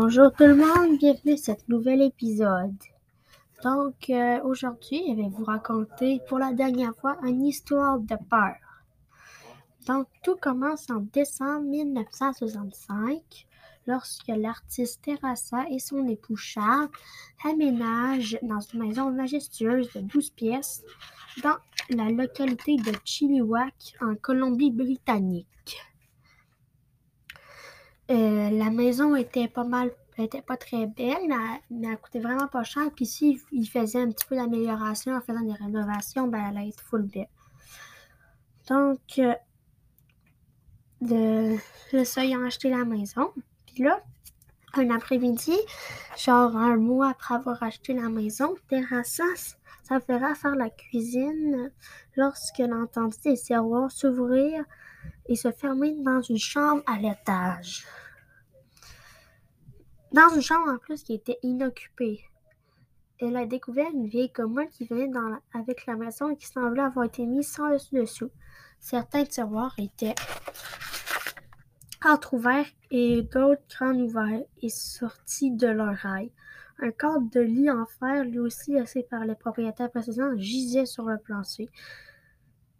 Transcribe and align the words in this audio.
Bonjour 0.00 0.30
tout 0.32 0.44
le 0.44 0.54
monde, 0.54 0.96
bienvenue 0.96 1.32
à 1.32 1.36
cet 1.36 1.68
nouvel 1.68 2.02
épisode. 2.02 2.76
Donc 3.64 4.08
euh, 4.10 4.40
aujourd'hui, 4.44 5.02
je 5.08 5.14
vais 5.16 5.28
vous 5.28 5.42
raconter 5.42 6.20
pour 6.28 6.38
la 6.38 6.52
dernière 6.52 6.94
fois 6.94 7.16
une 7.24 7.44
histoire 7.44 7.98
de 7.98 8.14
peur. 8.30 8.54
Donc 9.88 10.06
tout 10.22 10.36
commence 10.40 10.88
en 10.88 11.00
décembre 11.12 11.62
1965 11.62 13.48
lorsque 13.88 14.28
l'artiste 14.28 15.02
Terrassa 15.02 15.64
et 15.68 15.80
son 15.80 16.06
époux 16.06 16.36
Charles 16.36 16.90
aménagent 17.44 18.38
dans 18.42 18.60
une 18.60 18.86
maison 18.86 19.10
majestueuse 19.10 19.92
de 19.94 20.00
12 20.02 20.30
pièces 20.30 20.84
dans 21.42 21.56
la 21.90 22.08
localité 22.08 22.76
de 22.76 22.92
Chilliwack 23.04 23.96
en 24.00 24.14
Colombie-Britannique. 24.14 25.48
Euh, 28.10 28.50
la 28.50 28.70
maison 28.70 29.14
était 29.16 29.48
pas 29.48 29.64
mal, 29.64 29.90
était 30.16 30.42
pas 30.42 30.56
très 30.56 30.86
belle, 30.86 31.28
mais, 31.70 31.88
elle 31.90 31.98
coûtait 31.98 32.20
vraiment 32.20 32.48
pas 32.48 32.64
cher. 32.64 32.90
Puis 32.94 33.06
si 33.06 33.40
il 33.52 33.66
faisait 33.66 34.00
un 34.00 34.10
petit 34.10 34.24
peu 34.26 34.36
d'amélioration 34.36 35.14
en 35.14 35.20
faisant 35.20 35.42
des 35.42 35.52
rénovations, 35.52 36.26
ben 36.28 36.46
elle 36.50 36.56
allait 36.58 36.68
être 36.68 36.80
full 36.80 37.02
belle. 37.02 37.28
Donc, 38.68 38.98
euh, 39.18 39.34
le, 41.00 42.04
ça, 42.04 42.24
ils 42.24 42.36
ont 42.36 42.44
acheté 42.44 42.70
la 42.70 42.84
maison. 42.84 43.30
Puis 43.66 43.84
là, 43.84 44.02
un 44.74 44.90
après-midi, 44.90 45.56
genre 46.16 46.56
un 46.56 46.76
mois 46.76 47.10
après 47.10 47.34
avoir 47.34 47.62
acheté 47.62 47.94
la 47.94 48.08
maison, 48.08 48.54
Terrassa 48.68 49.24
ça 49.88 50.00
fera 50.00 50.34
faire 50.34 50.54
la 50.54 50.68
cuisine 50.68 51.70
lorsqu'elle 52.14 52.74
entendit 52.74 53.18
des 53.24 53.36
serroirs 53.36 53.90
s'ouvrir 53.90 54.64
et 55.26 55.36
se 55.36 55.50
fermer 55.50 55.94
dans 56.02 56.20
une 56.22 56.38
chambre 56.38 56.82
à 56.86 56.98
l'étage. 56.98 57.86
Dans 60.12 60.28
une 60.34 60.42
chambre 60.42 60.70
en 60.70 60.78
plus 60.78 61.02
qui 61.02 61.14
était 61.14 61.38
inoccupée. 61.42 62.24
Elle 63.20 63.36
a 63.36 63.46
découvert 63.46 63.90
une 63.92 64.08
vieille 64.08 64.32
commode 64.32 64.68
qui 64.68 64.86
venait 64.86 65.10
avec 65.52 65.86
la 65.86 65.96
maison 65.96 66.30
et 66.30 66.36
qui 66.36 66.46
semblait 66.46 66.82
avoir 66.82 67.04
été 67.04 67.26
mise 67.26 67.48
sans 67.48 67.70
dessus-dessous. 67.70 68.30
Certains 68.78 69.24
tiroirs 69.24 69.74
étaient 69.78 70.14
entrouverts 72.04 72.66
et 72.90 73.22
d'autres 73.22 73.62
grands 73.68 73.94
ouverts 73.94 74.44
et 74.62 74.68
sortis 74.68 75.50
de 75.50 75.66
leur 75.66 75.94
rail. 75.96 76.30
Un 76.80 76.92
cadre 76.92 77.28
de 77.30 77.40
lit 77.40 77.70
en 77.70 77.86
fer, 77.86 78.24
lui 78.24 78.38
aussi 78.38 78.72
laissé 78.72 79.02
par 79.02 79.24
les 79.24 79.34
propriétaires 79.34 79.90
précédents, 79.90 80.36
gisait 80.36 80.86
sur 80.86 81.04
le 81.04 81.18
plancher. 81.18 81.68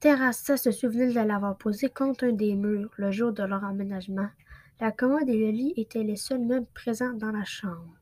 Terrassa 0.01 0.57
se 0.57 0.71
souvenait 0.71 1.09
de 1.09 1.21
l'avoir 1.21 1.57
posé 1.57 1.89
contre 1.89 2.25
un 2.27 2.33
des 2.33 2.55
murs 2.55 2.91
le 2.97 3.11
jour 3.11 3.33
de 3.33 3.43
leur 3.43 3.65
emménagement. 3.65 4.29
La 4.81 4.93
commode 4.93 5.29
et 5.29 5.39
le 5.39 5.51
lit 5.51 5.75
étaient 5.77 6.05
les 6.05 6.15
seuls 6.15 6.45
meubles 6.45 6.69
présents 6.73 7.15
dans 7.15 7.33
la 7.33 7.45
chambre. 7.45 7.97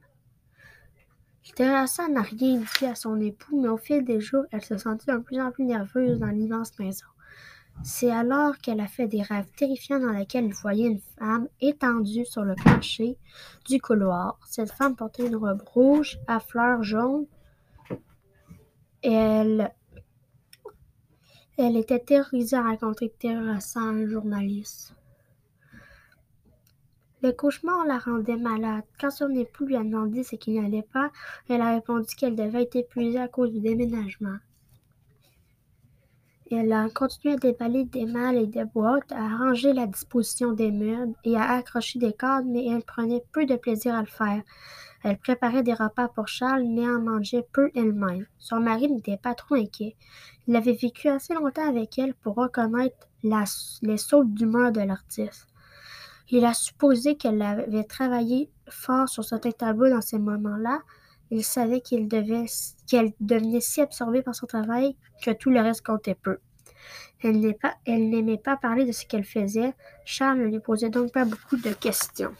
Terrassa 1.54 2.08
n'a 2.08 2.20
rien 2.20 2.60
dit 2.60 2.84
à 2.84 2.94
son 2.94 3.18
époux, 3.20 3.58
mais 3.62 3.68
au 3.68 3.78
fil 3.78 4.04
des 4.04 4.20
jours, 4.20 4.44
elle 4.50 4.64
se 4.64 4.76
sentit 4.76 5.06
de 5.06 5.16
plus 5.16 5.40
en 5.40 5.52
plus 5.52 5.64
nerveuse 5.64 6.18
dans 6.18 6.26
l'immense 6.26 6.78
maison. 6.78 7.06
C'est 7.82 8.10
alors 8.10 8.58
qu'elle 8.58 8.80
a 8.80 8.88
fait 8.88 9.06
des 9.06 9.22
rêves 9.22 9.50
terrifiants 9.56 10.00
dans 10.00 10.12
lesquels 10.12 10.46
elle 10.46 10.52
voyait 10.52 10.88
une 10.88 11.00
femme 11.18 11.48
étendue 11.60 12.26
sur 12.26 12.42
le 12.42 12.54
plancher 12.56 13.16
du 13.68 13.80
couloir. 13.80 14.38
Cette 14.46 14.70
femme 14.70 14.96
portait 14.96 15.26
une 15.26 15.36
robe 15.36 15.62
rouge 15.62 16.18
à 16.26 16.40
fleurs 16.40 16.82
jaunes. 16.82 17.26
Elle 19.02 19.72
elle 21.58 21.76
était 21.76 22.00
terrorisée 22.00 22.56
à 22.56 22.62
rencontrer 22.62 23.12
Terrassa, 23.18 23.80
un 23.80 24.06
journaliste. 24.06 24.94
Le 27.22 27.32
cauchemar 27.32 27.86
la 27.86 27.98
rendait 27.98 28.36
malade. 28.36 28.84
Quand 29.00 29.10
son 29.10 29.30
époux 29.30 29.64
lui 29.64 29.76
a 29.76 29.82
demandé 29.82 30.22
ce 30.22 30.36
qui 30.36 30.52
n'allait 30.52 30.86
pas, 30.92 31.10
elle 31.48 31.62
a 31.62 31.74
répondu 31.74 32.14
qu'elle 32.14 32.36
devait 32.36 32.64
être 32.64 32.76
épuisée 32.76 33.18
à 33.18 33.28
cause 33.28 33.52
du 33.52 33.60
déménagement. 33.60 34.36
Elle 36.50 36.72
a 36.72 36.88
continué 36.90 37.34
à 37.34 37.38
déballer 37.38 37.84
des 37.84 38.06
malles 38.06 38.36
et 38.36 38.46
des 38.46 38.64
boîtes, 38.64 39.10
à 39.10 39.24
arranger 39.24 39.72
la 39.72 39.86
disposition 39.86 40.52
des 40.52 40.70
meubles 40.70 41.14
et 41.24 41.36
à 41.36 41.54
accrocher 41.54 41.98
des 41.98 42.12
cadres, 42.12 42.48
mais 42.48 42.66
elle 42.66 42.84
prenait 42.84 43.24
peu 43.32 43.46
de 43.46 43.56
plaisir 43.56 43.94
à 43.94 44.00
le 44.00 44.06
faire. 44.06 44.42
Elle 45.08 45.18
préparait 45.18 45.62
des 45.62 45.72
repas 45.72 46.08
pour 46.08 46.26
Charles, 46.26 46.64
mais 46.64 46.84
en 46.84 47.00
mangeait 47.00 47.46
peu 47.52 47.70
elle-même. 47.76 48.26
Son 48.38 48.58
mari 48.58 48.90
n'était 48.90 49.16
pas 49.16 49.34
trop 49.34 49.54
inquiet. 49.54 49.94
Il 50.48 50.56
avait 50.56 50.72
vécu 50.72 51.06
assez 51.06 51.32
longtemps 51.32 51.68
avec 51.68 51.96
elle 51.96 52.12
pour 52.12 52.34
reconnaître 52.34 53.06
les 53.22 53.98
sautes 53.98 54.34
d'humeur 54.34 54.72
de 54.72 54.80
l'artiste. 54.80 55.46
Il 56.30 56.44
a 56.44 56.54
supposé 56.54 57.16
qu'elle 57.16 57.40
avait 57.40 57.84
travaillé 57.84 58.50
fort 58.68 59.08
sur 59.08 59.22
certains 59.22 59.52
tableaux 59.52 59.90
dans 59.90 60.00
ces 60.00 60.18
moments-là. 60.18 60.80
Il 61.30 61.44
savait 61.44 61.82
qu'elle 61.82 62.08
devenait 62.08 63.60
si 63.60 63.80
absorbée 63.80 64.22
par 64.22 64.34
son 64.34 64.46
travail 64.46 64.96
que 65.24 65.30
tout 65.30 65.50
le 65.50 65.60
reste 65.60 65.86
comptait 65.86 66.16
peu. 66.16 66.38
Elle 67.22 67.38
n'aimait 68.10 68.38
pas 68.38 68.56
parler 68.56 68.84
de 68.84 68.90
ce 68.90 69.06
qu'elle 69.06 69.24
faisait. 69.24 69.72
Charles 70.04 70.38
ne 70.40 70.46
lui 70.46 70.58
posait 70.58 70.90
donc 70.90 71.12
pas 71.12 71.24
beaucoup 71.24 71.58
de 71.58 71.72
questions. 71.74 72.34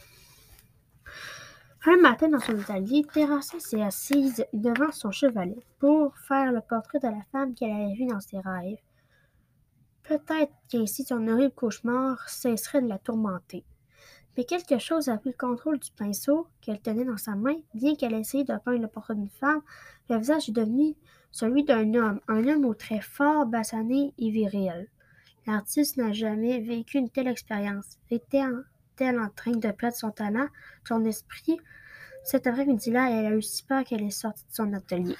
Un 1.88 1.98
matin 1.98 2.28
dans 2.28 2.40
son 2.40 2.58
atelier, 2.58 3.06
Terrassa 3.12 3.60
s'est 3.60 3.80
assise 3.80 4.44
devant 4.52 4.90
son 4.90 5.12
chevalet 5.12 5.64
pour 5.78 6.18
faire 6.18 6.50
le 6.50 6.60
portrait 6.60 6.98
de 6.98 7.06
la 7.06 7.22
femme 7.30 7.54
qu'elle 7.54 7.70
avait 7.70 7.94
vue 7.94 8.06
dans 8.06 8.18
ses 8.18 8.40
rêves. 8.40 8.80
Peut-être 10.02 10.52
qu'ainsi 10.68 11.04
son 11.04 11.28
horrible 11.28 11.54
cauchemar 11.54 12.28
cesserait 12.28 12.82
de 12.82 12.88
la 12.88 12.98
tourmenter. 12.98 13.64
Mais 14.36 14.42
quelque 14.42 14.78
chose 14.78 15.08
a 15.08 15.16
pris 15.16 15.30
le 15.30 15.36
contrôle 15.38 15.78
du 15.78 15.92
pinceau 15.92 16.48
qu'elle 16.60 16.80
tenait 16.80 17.04
dans 17.04 17.18
sa 17.18 17.36
main. 17.36 17.54
Bien 17.72 17.94
qu'elle 17.94 18.14
essayait 18.14 18.42
de 18.42 18.58
peindre 18.64 18.82
le 18.82 18.88
portrait 18.88 19.14
d'une 19.14 19.30
femme, 19.30 19.62
le 20.10 20.18
visage 20.18 20.48
est 20.48 20.52
devenu 20.52 20.96
celui 21.30 21.62
d'un 21.62 21.94
homme, 21.94 22.20
un 22.26 22.48
homme 22.48 22.64
au 22.64 22.74
trait 22.74 23.00
fort, 23.00 23.46
bassané 23.46 24.12
et 24.18 24.30
viril. 24.30 24.88
L'artiste 25.46 25.98
n'a 25.98 26.12
jamais 26.12 26.58
vécu 26.58 26.98
une 26.98 27.10
telle 27.10 27.28
expérience. 27.28 27.98
Train 28.96 29.52
de 29.52 29.70
perdre 29.70 29.96
son 29.96 30.10
talent, 30.10 30.48
son 30.86 31.04
esprit? 31.04 31.58
Cet 32.24 32.46
après-midi-là, 32.46 33.10
elle 33.10 33.26
a 33.26 33.36
eu 33.36 33.42
si 33.42 33.62
peur 33.62 33.84
qu'elle 33.84 34.02
est 34.02 34.10
sortie 34.10 34.44
de 34.50 34.54
son 34.54 34.72
atelier. 34.72 35.16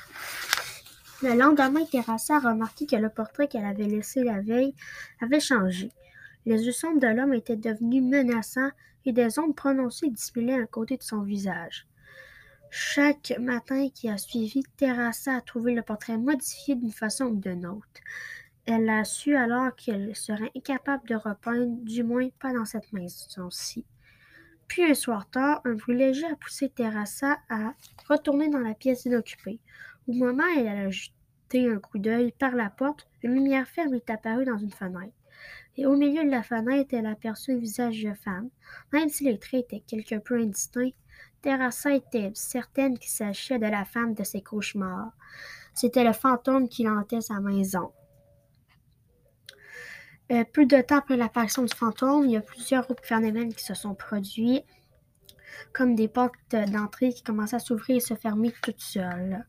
Le 1.23 1.35
lendemain, 1.35 1.85
Terrassa 1.85 2.37
a 2.37 2.41
remarqué 2.41 2.85
que 2.87 2.97
le 2.97 3.09
portrait 3.09 3.49
qu'elle 3.49 3.65
avait 3.65 3.85
laissé 3.85 4.23
la 4.23 4.41
veille 4.41 4.75
avait 5.21 5.41
changé. 5.41 5.91
Les 6.45 6.65
yeux 6.65 6.73
sombres 6.73 7.01
de 7.01 7.07
l'homme 7.07 7.33
étaient 7.33 7.57
devenus 7.57 8.03
menaçants 8.03 8.71
et 9.05 9.13
des 9.13 9.39
ombres 9.39 9.55
prononcées 9.55 10.11
dissimulaient 10.11 10.61
un 10.61 10.67
côté 10.67 10.97
de 10.97 11.03
son 11.03 11.23
visage. 11.23 11.87
Chaque 12.71 13.33
matin 13.39 13.89
qui 13.95 14.11
a 14.11 14.19
suivi, 14.19 14.63
Terrassa 14.77 15.37
a 15.37 15.41
trouvé 15.41 15.75
le 15.75 15.83
portrait 15.83 16.19
modifié 16.19 16.75
d'une 16.75 16.93
façon 16.93 17.27
ou 17.27 17.37
d'une 17.37 17.67
autre. 17.67 18.01
Elle 18.67 18.89
a 18.89 19.05
su 19.05 19.37
alors 19.37 19.77
qu'elle 19.77 20.17
serait 20.17 20.51
incapable 20.57 21.07
de 21.09 21.15
repeindre, 21.15 21.77
du 21.85 22.03
moins 22.03 22.29
pas 22.41 22.53
dans 22.53 22.65
cette 22.65 22.93
maison-ci. 22.93 23.87
Puis 24.67 24.83
un 24.83 24.95
soir 24.95 25.31
tard, 25.31 25.61
un 25.65 25.75
bruit 25.75 25.97
léger 25.97 26.27
a 26.27 26.35
poussé 26.35 26.69
Terrassa 26.69 27.39
à 27.49 27.75
retourner 28.09 28.49
dans 28.49 28.59
la 28.59 28.75
pièce 28.75 29.05
inoccupée. 29.05 29.61
Au 30.09 30.13
moment 30.13 30.43
où 30.43 30.59
elle 30.59 30.67
a 30.67 30.91
jeté 30.91 31.71
un 31.71 31.79
coup 31.79 31.99
d'œil 31.99 32.33
par 32.33 32.57
la 32.57 32.69
porte, 32.69 33.07
une 33.23 33.35
lumière 33.35 33.69
ferme 33.69 33.95
est 33.95 34.11
apparue 34.11 34.45
dans 34.45 34.59
une 34.59 34.73
fenêtre. 34.73 35.15
Et 35.77 35.87
au 35.87 35.95
milieu 35.95 36.25
de 36.25 36.31
la 36.31 36.43
fenêtre, 36.43 36.93
elle 36.93 37.07
aperçut 37.07 37.53
un 37.53 37.59
visage 37.59 38.03
de 38.03 38.15
femme. 38.15 38.51
Même 38.93 39.09
si 39.09 39.25
les 39.25 39.39
traits 39.39 39.67
étaient 39.67 39.85
quelque 39.87 40.19
peu 40.19 40.41
indistincts, 40.41 40.91
Terrassa 41.41 41.95
était 41.95 42.33
certaine 42.35 42.99
qu'il 42.99 43.11
s'agissait 43.11 43.61
de 43.61 43.67
la 43.67 43.85
femme 43.85 44.15
de 44.15 44.25
ses 44.25 44.41
cauchemars. 44.41 45.13
C'était 45.75 46.03
le 46.03 46.13
fantôme 46.13 46.69
qui 46.69 46.89
hantait 46.89 47.21
sa 47.21 47.39
maison. 47.41 47.93
Euh, 50.33 50.45
peu 50.53 50.67
de 50.67 50.81
temps 50.81 50.99
après 50.99 51.17
l'apparition 51.17 51.63
du 51.63 51.75
fantôme, 51.75 52.25
il 52.25 52.33
y 52.33 52.37
a 52.37 52.41
plusieurs 52.41 52.91
autres 52.91 53.05
phénomènes 53.05 53.55
qui 53.55 53.65
se 53.65 53.75
sont 53.75 53.95
produits, 53.95 54.63
comme 55.73 55.95
des 55.95 56.09
portes 56.09 56.37
d'entrée 56.51 57.11
qui 57.11 57.23
commençaient 57.23 57.57
à 57.57 57.61
s'ouvrir 57.61 57.99
et 57.99 58.01
se 58.01 58.15
fermer 58.15 58.53
toutes 58.63 58.81
seules. 58.81 59.45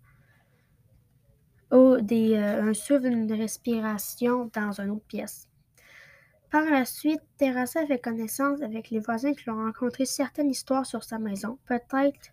Ou 1.71 1.97
des, 1.99 2.35
euh, 2.35 2.69
un 2.69 2.73
souffle 2.73 3.25
de 3.25 3.35
respiration 3.35 4.49
dans 4.53 4.79
une 4.79 4.91
autre 4.91 5.05
pièce. 5.07 5.47
Par 6.51 6.63
la 6.63 6.85
suite, 6.85 7.21
Terrassa 7.37 7.85
fait 7.85 7.99
connaissance 7.99 8.61
avec 8.61 8.89
les 8.89 8.99
voisins 8.99 9.33
qui 9.33 9.43
l'ont 9.47 9.65
rencontré 9.65 10.05
certaines 10.05 10.49
histoires 10.49 10.85
sur 10.85 11.03
sa 11.03 11.19
maison. 11.19 11.57
Peut-être 11.65 12.31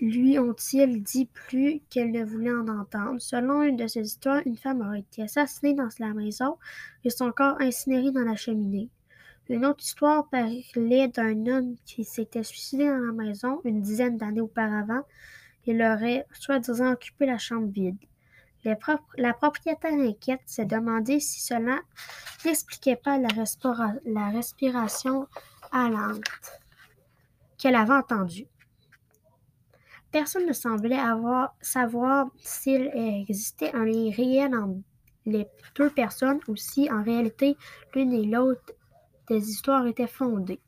lui 0.00 0.38
ont-ils 0.38 1.02
dit 1.02 1.26
plus 1.26 1.80
qu'elle 1.90 2.10
ne 2.12 2.24
voulait 2.24 2.52
en 2.52 2.68
entendre? 2.68 3.20
Selon 3.20 3.62
une 3.62 3.76
de 3.76 3.86
ces 3.86 4.06
histoires, 4.06 4.42
une 4.46 4.56
femme 4.56 4.80
aurait 4.80 5.00
été 5.00 5.22
assassinée 5.22 5.74
dans 5.74 5.88
la 5.98 6.14
maison 6.14 6.58
et 7.04 7.10
son 7.10 7.32
corps 7.32 7.60
incinéré 7.60 8.10
dans 8.10 8.24
la 8.24 8.36
cheminée. 8.36 8.88
Une 9.48 9.64
autre 9.64 9.82
histoire 9.82 10.28
parlait 10.28 11.08
d'un 11.08 11.46
homme 11.46 11.76
qui 11.86 12.04
s'était 12.04 12.44
suicidé 12.44 12.86
dans 12.86 12.98
la 12.98 13.12
maison 13.12 13.60
une 13.64 13.80
dizaine 13.80 14.18
d'années 14.18 14.40
auparavant. 14.40 15.02
Il 15.66 15.82
aurait 15.82 16.26
soi-disant 16.32 16.92
occupé 16.92 17.26
la 17.26 17.38
chambre 17.38 17.68
vide 17.68 17.98
la 19.16 19.34
propriétaire 19.34 19.92
inquiète 19.92 20.40
s'est 20.46 20.64
demandé 20.64 21.20
si 21.20 21.40
cela 21.40 21.78
n'expliquait 22.44 22.96
pas 22.96 23.18
la, 23.18 24.28
respiration 24.30 25.26
allante 25.72 26.22
qu'elle 27.56 27.76
avait 27.76 27.94
entendue. 27.94 28.46
Personne 30.10 30.46
ne 30.46 30.52
semblait 30.52 30.98
avoir, 30.98 31.54
savoir 31.60 32.28
s'il 32.38 32.90
existait 32.94 33.74
un 33.74 33.84
lien 33.84 34.10
réel 34.10 34.54
entre 34.54 34.80
les 35.26 35.46
deux 35.76 35.90
personnes 35.90 36.40
ou 36.48 36.56
si, 36.56 36.90
en 36.90 37.02
réalité, 37.02 37.56
l'une 37.94 38.12
et 38.12 38.24
l'autre 38.24 38.72
des 39.28 39.50
histoires 39.50 39.86
étaient 39.86 40.06
fondées. 40.06 40.60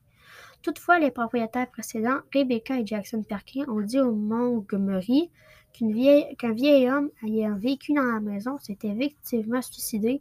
Toutefois, 0.62 0.98
les 0.98 1.10
propriétaires 1.10 1.70
précédents, 1.70 2.18
Rebecca 2.34 2.78
et 2.78 2.86
Jackson 2.86 3.22
Perkin, 3.22 3.64
ont 3.68 3.80
dit 3.80 3.98
au 3.98 4.12
Montgomery 4.14 5.30
qu'un 5.72 6.52
vieil, 6.52 6.90
homme 6.90 7.10
ayant 7.26 7.56
vécu 7.56 7.94
dans 7.94 8.02
la 8.02 8.20
maison 8.20 8.58
s'était 8.58 8.88
effectivement 8.88 9.62
suicidé 9.62 10.20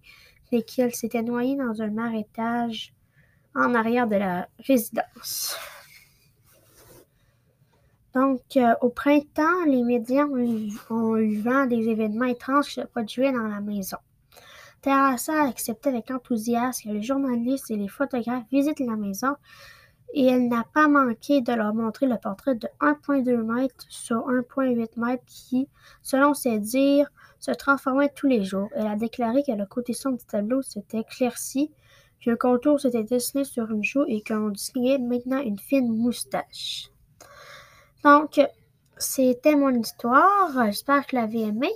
et 0.52 0.64
qu'il 0.64 0.94
s'était 0.96 1.24
noyé 1.24 1.58
dans 1.58 1.82
un 1.82 1.90
marétage 1.90 2.94
en 3.56 3.74
arrière 3.76 4.08
de 4.08 4.16
la 4.16 4.48
résidence. 4.60 5.58
Donc, 8.16 8.42
euh, 8.58 8.74
au 8.82 8.90
printemps, 8.90 9.66
les 9.68 9.84
médias 9.84 10.26
ont 10.26 11.18
eu, 11.18 11.40
vent 11.42 11.66
des 11.66 11.90
événements 11.90 12.26
étranges 12.26 12.68
qui 12.68 12.82
se 12.82 12.82
produisaient 12.82 13.32
dans 13.32 13.48
la 13.48 13.62
maison. 13.62 13.98
Terrassa 14.82 15.44
a 15.44 15.48
accepté 15.48 15.90
avec 15.90 16.10
enthousiasme 16.10 16.90
que 16.90 16.94
les 16.94 17.04
journalistes 17.04 17.70
et 17.70 17.76
les 17.76 17.90
photographes 17.90 18.46
visitent 18.52 18.80
la 18.80 18.96
maison 18.96 19.36
et 20.14 20.26
elle 20.26 20.48
n'a 20.48 20.66
pas 20.74 20.88
manqué 20.88 21.42
de 21.42 21.54
leur 21.54 21.74
montrer 21.74 22.08
le 22.08 22.18
portrait 22.18 22.56
de 22.56 22.68
1,2 22.80 23.30
m 23.30 23.68
sur 23.90 24.28
1,8 24.28 24.90
m 24.98 25.18
qui, 25.28 25.68
selon 26.02 26.34
ses 26.34 26.60
dires, 26.60 27.12
se 27.40 27.52
transformait 27.52 28.10
tous 28.10 28.28
les 28.28 28.44
jours. 28.44 28.70
Elle 28.76 28.88
a 28.88 28.96
déclaré 28.96 29.44
que 29.44 29.52
le 29.52 29.66
côté 29.66 29.94
sombre 29.94 30.18
du 30.18 30.26
tableau 30.26 30.62
s'était 30.62 31.00
éclairci, 31.00 31.72
qu'un 32.22 32.36
contour 32.36 32.80
s'était 32.80 33.04
dessiné 33.04 33.44
sur 33.44 33.70
une 33.70 33.84
joue 33.84 34.06
et 34.08 34.24
qu'on 34.24 34.50
distinguait 34.50 34.98
maintenant 34.98 35.42
une 35.42 35.60
fine 35.60 35.96
moustache. 35.96 36.90
Donc, 38.04 38.40
c'était 38.98 39.56
mon 39.56 39.72
histoire. 39.72 40.66
J'espère 40.66 41.06
que 41.06 41.16
vous 41.16 41.22
l'avez 41.22 41.42
aimé. 41.44 41.72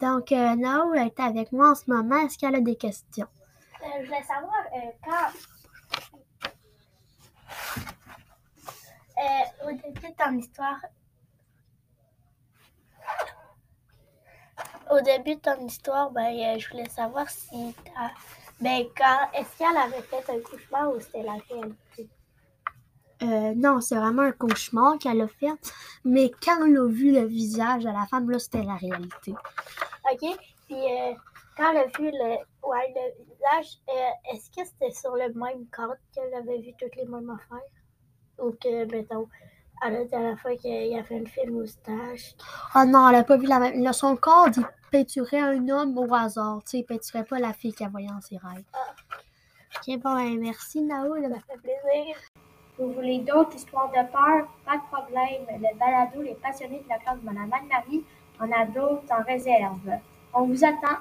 Donc, 0.00 0.32
euh, 0.32 0.54
Nao 0.54 0.94
est 0.94 1.18
avec 1.18 1.50
moi 1.50 1.70
en 1.70 1.74
ce 1.74 1.90
moment. 1.90 2.18
Est-ce 2.18 2.38
qu'elle 2.38 2.54
a 2.54 2.60
des 2.60 2.76
questions? 2.76 3.26
Euh, 3.82 3.86
je 4.00 4.06
voulais 4.06 4.22
savoir, 4.22 4.54
euh, 4.74 4.90
quand. 5.04 5.32
au 9.66 9.72
début 9.72 10.08
de 10.08 10.14
ton 10.14 10.38
histoire. 10.38 10.78
Au 14.90 15.00
début 15.00 15.34
de 15.34 15.40
ton 15.40 15.66
histoire, 15.66 16.10
ben, 16.10 16.58
je 16.58 16.68
voulais 16.70 16.88
savoir 16.88 17.28
si. 17.28 17.74
Ben, 18.60 18.84
quand. 18.96 19.30
Est-ce 19.34 19.58
qu'elle 19.58 19.76
avait 19.76 20.02
fait 20.02 20.30
un 20.30 20.40
cauchemar 20.40 20.90
ou 20.94 21.00
c'était 21.00 21.24
la 21.24 21.36
réalité? 21.50 22.08
Euh, 23.22 23.52
non, 23.56 23.80
c'est 23.80 23.96
vraiment 23.96 24.22
un 24.22 24.32
cauchemar 24.32 24.98
qu'elle 24.98 25.20
a 25.20 25.28
fait. 25.28 25.52
Mais 26.04 26.30
quand 26.42 26.58
on 26.60 26.74
a 26.76 26.88
vu 26.88 27.12
le 27.12 27.24
visage 27.24 27.84
de 27.84 27.88
la 27.88 28.06
femme, 28.06 28.30
là, 28.30 28.38
c'était 28.38 28.62
la 28.62 28.76
réalité. 28.76 29.34
OK. 30.12 30.38
Puis 30.66 30.76
euh, 30.76 31.14
quand 31.56 31.70
elle 31.72 31.78
a 31.78 31.86
vu 31.86 32.10
le, 32.12 32.36
ouais, 32.68 32.94
le 32.94 33.24
visage, 33.24 33.78
euh, 33.88 34.32
est-ce 34.32 34.50
que 34.50 34.66
c'était 34.66 34.92
sur 34.92 35.14
le 35.14 35.32
même 35.34 35.66
cadre 35.74 35.96
qu'elle 36.14 36.32
avait 36.34 36.58
vu 36.58 36.72
toutes 36.78 36.94
les 36.96 37.06
mêmes 37.06 37.30
affaires? 37.30 37.66
Ou 38.38 38.52
que, 38.52 38.84
mettons, 38.92 39.28
elle 39.84 39.96
a 39.96 40.04
dit 40.04 40.14
à 40.14 40.20
la 40.20 40.36
fois 40.36 40.54
qu'il 40.56 40.96
a 40.96 41.02
fait 41.02 41.16
une 41.16 41.26
fine 41.26 41.50
moustache? 41.50 42.36
Ah 42.74 42.84
non, 42.84 43.08
elle 43.08 43.16
a 43.16 43.24
pas 43.24 43.36
vu 43.36 43.46
la 43.46 43.58
même. 43.58 43.92
son 43.92 44.16
corps, 44.16 44.48
il 44.56 44.64
peinturait 44.92 45.40
un 45.40 45.68
homme 45.68 45.98
au 45.98 46.14
hasard. 46.14 46.60
Tu 46.64 46.70
sais, 46.70 46.78
il 46.78 46.84
peinturait 46.84 47.24
pas 47.24 47.40
la 47.40 47.52
fille 47.52 47.74
qu'elle 47.74 47.90
voyait 47.90 48.10
en 48.10 48.20
ses 48.20 48.36
rêves. 48.36 48.64
Ah. 48.72 48.94
Ok, 49.76 49.98
bon, 50.00 50.14
ben, 50.14 50.38
merci, 50.38 50.82
Nao. 50.82 51.14
Ça 51.14 51.40
fait 51.46 51.60
plaisir. 51.60 52.16
Vous 52.78 52.92
voulez 52.92 53.18
d'autres 53.18 53.56
histoires 53.56 53.88
de 53.88 54.06
peur? 54.12 54.46
Pas 54.64 54.76
de 54.76 54.82
problème. 54.92 55.42
Le 55.50 55.76
balado 55.78 56.22
Les 56.22 56.34
passionnés 56.34 56.80
de 56.84 56.88
la 56.88 56.98
classe 56.98 57.18
de 57.20 57.26
Madame 57.26 57.50
Anne-Marie 57.52 58.04
en 58.38 58.52
a 58.52 58.64
d'autres 58.66 59.02
en 59.10 59.24
réserve. 59.24 59.98
On 60.32 60.44
vous 60.44 60.64
attend. 60.64 60.98